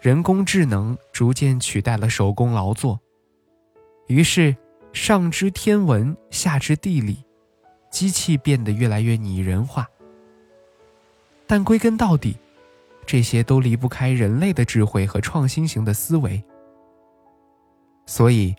[0.00, 3.00] 人工智能逐渐取代了手工劳作，
[4.06, 4.56] 于是
[4.92, 7.24] 上知天文，下知地理，
[7.90, 9.88] 机器变得越来越拟人化。
[11.48, 12.36] 但归根到底，
[13.04, 16.40] 这些都离不开人类的智慧和创新型的思维。
[18.06, 18.54] 所以，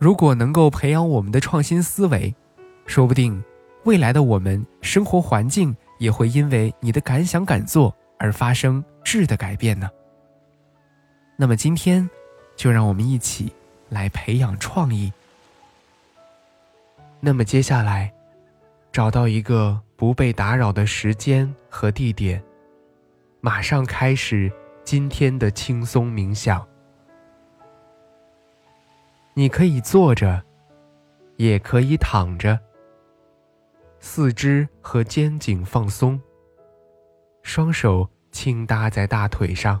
[0.00, 2.34] 如果能够培养我们的创新思维，
[2.84, 3.40] 说不定
[3.84, 9.88] 未来的我们生活环境也会因为你的敢想敢做而发生质的改变呢。
[11.40, 12.06] 那么今天，
[12.54, 13.50] 就让我们一起
[13.88, 15.10] 来培养创意。
[17.18, 18.12] 那么接下来，
[18.92, 22.42] 找到一个不被打扰的时间和地点，
[23.40, 24.52] 马上开始
[24.84, 26.62] 今天的轻松冥想。
[29.32, 30.44] 你可以坐着，
[31.38, 32.60] 也可以躺着，
[33.98, 36.20] 四肢和肩颈放松，
[37.42, 39.80] 双手轻搭在大腿上。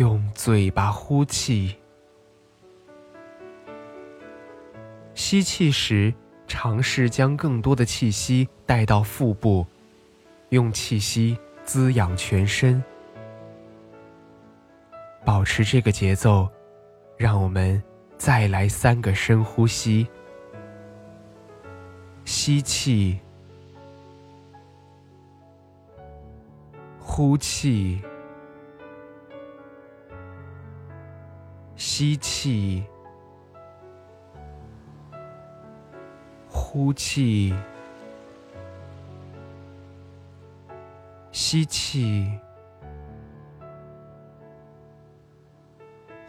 [0.00, 1.76] 用嘴巴呼气，
[5.12, 6.14] 吸气时
[6.48, 9.66] 尝试将更多的气息带到腹部，
[10.48, 12.82] 用气息滋养全身。
[15.22, 16.48] 保持这个节奏，
[17.18, 17.82] 让我们
[18.16, 20.06] 再来三个深呼吸：
[22.24, 23.20] 吸气，
[26.98, 28.00] 呼气。
[32.00, 32.82] 吸气，
[36.48, 37.54] 呼气，
[41.30, 42.26] 吸气，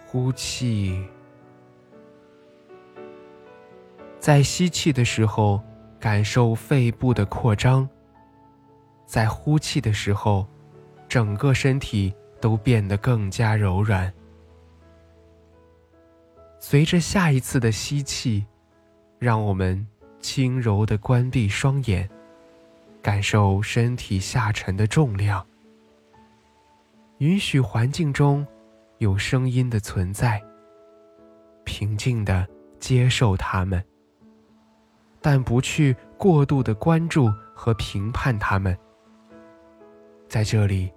[0.06, 1.08] 呼气。
[4.20, 5.62] 在吸气的时候，
[5.98, 7.88] 感受肺部的扩张；
[9.06, 10.46] 在呼气的时候，
[11.08, 14.14] 整个身体都变得更加柔软。
[16.64, 18.46] 随着下一次的吸气，
[19.18, 19.86] 让我们
[20.20, 22.08] 轻柔地关闭双眼，
[23.02, 25.44] 感受身体下沉的重量。
[27.18, 28.46] 允许环境中
[29.00, 30.40] 有声音的存在，
[31.66, 32.48] 平静地
[32.80, 33.84] 接受它们，
[35.20, 38.78] 但不去过度的关注和评判它们。
[40.30, 40.94] 在这里，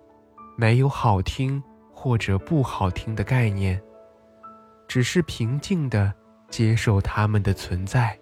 [0.59, 1.61] 没有好听
[1.91, 3.83] 或者不好听的概念。
[4.87, 6.13] 只是平静的
[6.49, 8.19] 接受他们的存在。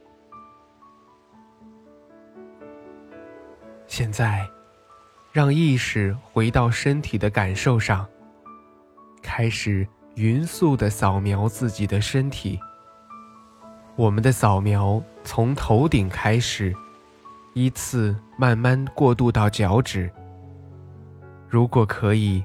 [3.87, 4.49] 现在，
[5.33, 8.07] 让意识回到身体的感受上，
[9.23, 12.59] 开始匀速的扫描自己的身体。
[13.95, 16.75] 我们的扫描从头顶开始，
[17.53, 20.11] 依次慢慢过渡到脚趾。
[21.47, 22.43] 如果可以，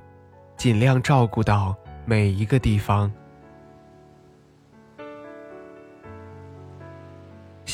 [0.57, 1.73] 尽量照顾到
[2.05, 3.09] 每一个地方。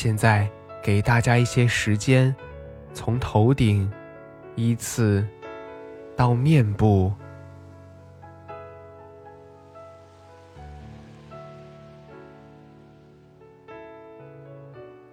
[0.03, 0.45] 现在
[0.81, 2.35] 给大家一些时间，
[2.94, 3.89] 从头顶
[4.53, 5.25] 依次
[6.13, 7.13] 到面部，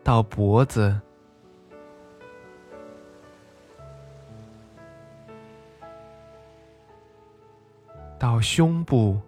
[0.02, 1.00] 到脖子，
[8.18, 9.20] 到胸部。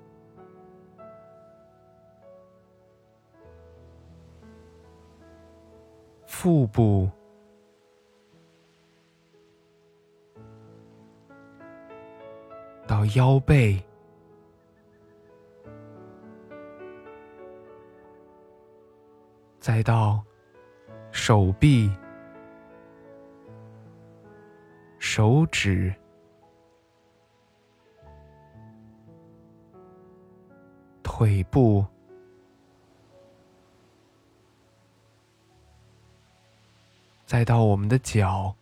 [6.43, 7.09] 腹部。
[12.85, 13.81] 到腰背，
[19.61, 20.21] 再到
[21.13, 21.89] 手臂、
[24.99, 25.95] 手指、
[31.05, 31.87] 腿部。
[37.33, 38.57] 再到我们的脚，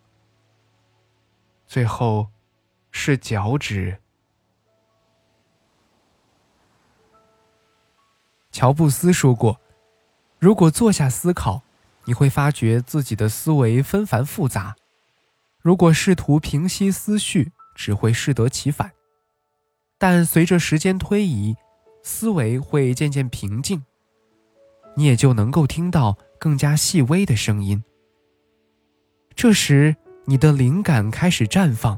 [1.67, 2.29] 最后
[2.89, 3.97] 是脚趾。
[8.49, 9.59] 乔布斯说过
[10.39, 11.63] ：“如果坐下思考，
[12.05, 14.75] 你会发觉自己的思维纷繁复杂；
[15.59, 18.93] 如果试图平息思绪，只会适得其反。
[19.97, 21.57] 但随着时间推移，
[22.03, 23.83] 思维会渐渐平静，
[24.95, 27.83] 你也就能够听到更加细微的声音。
[29.41, 29.95] 这时，
[30.25, 31.97] 你的灵感开始绽放，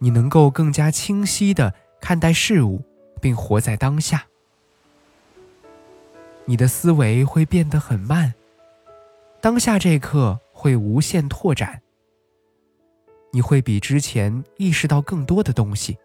[0.00, 2.82] 你能够更加清晰地看待事物，
[3.22, 4.26] 并活在当下。”
[6.44, 8.34] 你的思维会变得很慢，
[9.40, 11.80] 当下这一刻会无限拓展。
[13.30, 15.96] 你会比之前意识到更多的东西。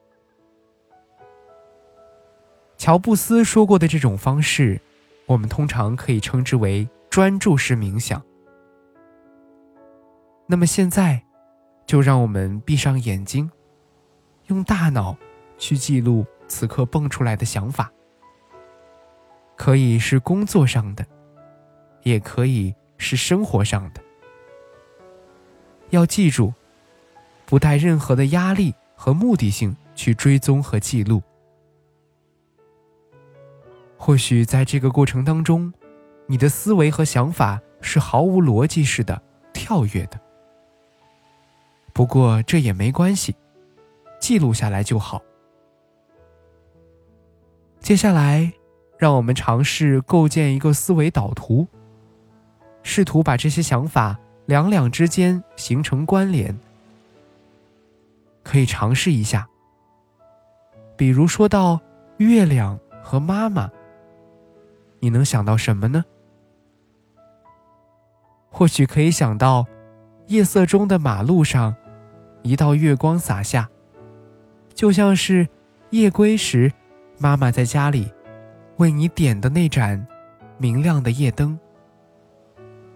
[2.77, 4.79] 乔布斯说过的这种方式，
[5.25, 8.23] 我们通常可以称之为专注式冥想。
[10.47, 11.23] 那么现在，
[11.87, 13.49] 就让我们闭上眼睛，
[14.47, 15.17] 用大脑
[15.57, 17.91] 去记录此刻蹦出来的想法。
[19.55, 21.05] 可以是工作上的，
[22.03, 24.01] 也可以是生活上的。
[25.89, 26.53] 要记住，
[27.45, 31.23] 不带任何的压力和目的性去追踪和记录。
[33.97, 35.73] 或许在这个过程当中，
[36.27, 39.19] 你的思维和想法是毫无逻辑似的
[39.53, 40.19] 跳跃的。
[41.95, 43.35] 不过这也没关系，
[44.19, 45.19] 记录下来就好。
[47.79, 48.53] 接下来。
[48.97, 51.67] 让我们尝试构建一个思维导图，
[52.81, 56.57] 试图把这些想法两两之间形成关联。
[58.41, 59.45] 可以尝试一下，
[60.95, 61.77] 比如说到
[62.19, 63.69] 月亮和妈妈，
[65.01, 66.05] 你能想到什么呢？
[68.49, 69.67] 或许可以想到
[70.27, 71.75] 夜色中的马路上，
[72.45, 73.67] 一道月光洒下，
[74.75, 75.47] 就像是
[75.89, 76.71] 夜归时，
[77.17, 78.13] 妈妈在家里。
[78.77, 80.05] 为你点的那盏
[80.59, 81.57] 明亮的夜灯，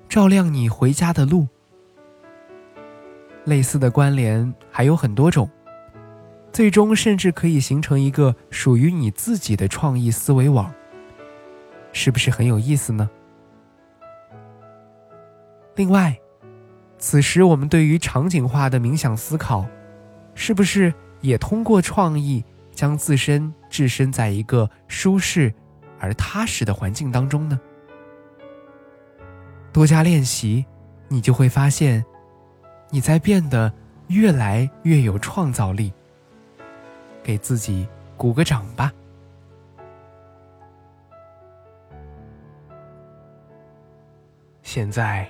[0.08, 1.48] 照亮你回家的路。
[3.46, 5.50] 类似的关联还有很多种，
[6.52, 10.72] 最终甚至可以形成一个属于你自己的创意思维网，
[11.92, 13.10] 是不是很有意思呢？
[15.76, 16.16] 另外，
[17.00, 19.66] 此时我们对于场景化的冥想思考，
[20.36, 25.52] 是不是也通过创意将自身置身在一个舒适？
[26.02, 27.60] 而踏实的环境当中呢，
[29.74, 30.66] 多加练习，
[31.10, 32.06] 你就会发现，
[32.90, 33.74] 你在变得
[34.08, 35.92] 越来越有创造力。
[37.22, 38.92] 给自己鼓个掌吧。
[44.64, 45.30] 现在，